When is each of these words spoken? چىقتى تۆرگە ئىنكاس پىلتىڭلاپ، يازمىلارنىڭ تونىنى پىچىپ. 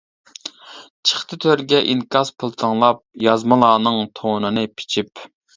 چىقتى 1.09 1.37
تۆرگە 1.45 1.83
ئىنكاس 1.91 2.33
پىلتىڭلاپ، 2.39 3.05
يازمىلارنىڭ 3.27 4.03
تونىنى 4.21 4.69
پىچىپ. 4.81 5.27